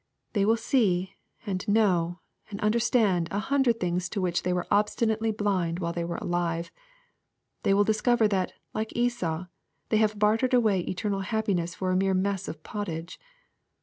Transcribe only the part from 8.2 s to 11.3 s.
that, like Esau, they have bartered away eternal